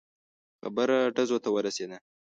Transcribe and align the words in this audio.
خبره 0.61 0.97
ډزو 1.15 1.37
ته 1.43 1.49
ورسېده. 1.51 1.97